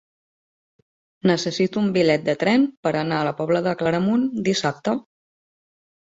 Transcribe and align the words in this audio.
Necessito 1.31 1.79
un 1.81 1.91
bitllet 1.97 2.23
de 2.31 2.35
tren 2.45 2.65
per 2.89 2.95
anar 3.03 3.19
a 3.21 3.27
la 3.29 3.35
Pobla 3.43 3.63
de 3.69 3.75
Claramunt 3.83 4.27
dissabte. 4.51 4.99